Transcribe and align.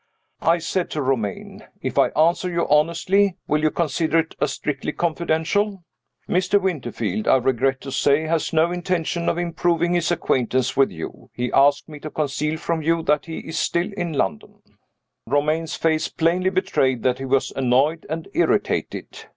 I 0.41 0.57
said 0.57 0.89
to 0.89 1.01
Romayne, 1.03 1.61
"If 1.79 1.99
I 1.99 2.07
answer 2.17 2.49
you 2.49 2.67
honestly, 2.67 3.37
will 3.47 3.61
you 3.61 3.69
consider 3.69 4.17
it 4.17 4.33
as 4.41 4.51
strictly 4.51 4.93
confidential? 4.93 5.83
Mr. 6.27 6.59
Winterfield, 6.59 7.27
I 7.27 7.35
regret 7.35 7.81
to 7.81 7.91
say, 7.91 8.23
has 8.23 8.51
no 8.51 8.71
intention 8.71 9.29
of 9.29 9.37
improving 9.37 9.93
his 9.93 10.09
acquaintance 10.09 10.75
with 10.75 10.89
you. 10.89 11.29
He 11.35 11.51
asked 11.53 11.87
me 11.87 11.99
to 11.99 12.09
conceal 12.09 12.57
from 12.57 12.81
you 12.81 13.03
that 13.03 13.25
he 13.27 13.37
is 13.41 13.59
still 13.59 13.93
in 13.95 14.13
London." 14.13 14.63
Romayne's 15.27 15.75
face 15.75 16.07
plainly 16.07 16.49
betrayed 16.49 17.03
that 17.03 17.19
he 17.19 17.25
was 17.25 17.53
annoyed 17.55 18.07
and 18.09 18.27
irritated. 18.33 19.25